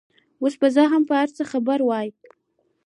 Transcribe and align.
اوس 0.41 0.53
به 0.59 0.67
زه 0.75 0.83
هم 0.91 1.03
په 1.09 1.13
هر 1.21 1.29
څه 1.35 1.43
خبره 1.51 1.83
وای. 1.87 2.07